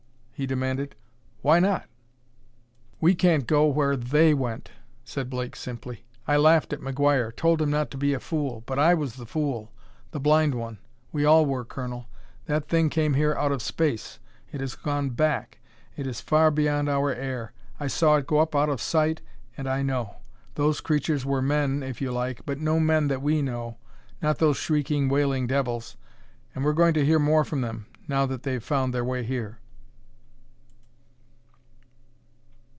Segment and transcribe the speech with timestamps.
[0.33, 0.95] he demanded.
[1.43, 1.85] "Why not?"
[2.99, 4.71] "We can't go where they went,"
[5.05, 6.03] said Blake simply.
[6.27, 8.63] "I laughed at McGuire; told him not to be a fool.
[8.65, 9.71] But I was the fool
[10.09, 10.79] the blind one;
[11.11, 12.07] we all were, Colonel.
[12.47, 14.17] That thing came here out of space.
[14.51, 15.59] It has gone back;
[15.95, 17.53] it is far beyond our air.
[17.79, 19.21] I saw it go up out of sight,
[19.55, 20.15] and I know.
[20.55, 23.77] Those creatures were men, if you like, but no men that we know
[24.23, 25.97] not those shrieking, wailing devils!
[26.55, 29.59] And we're going to hear more from them, now that they've found their way here!"